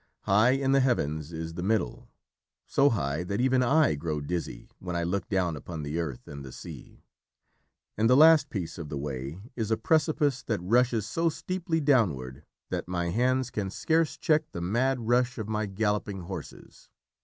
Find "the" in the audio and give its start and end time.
0.71-0.79, 1.53-1.61, 5.83-5.99, 6.43-6.51, 8.09-8.17, 8.89-8.97, 14.53-14.59